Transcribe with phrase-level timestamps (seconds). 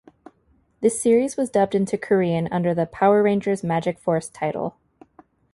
[0.81, 4.75] This series was dubbed into Korean under the "Power Rangers Magic Force" title.